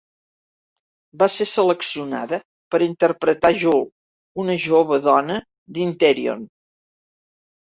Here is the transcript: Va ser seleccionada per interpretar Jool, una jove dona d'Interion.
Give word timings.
Va 1.21 1.25
ser 1.33 1.45
seleccionada 1.51 2.39
per 2.75 2.81
interpretar 2.87 3.53
Jool, 3.65 3.85
una 4.45 4.57
jove 4.67 4.99
dona 5.11 5.37
d'Interion. 5.77 6.43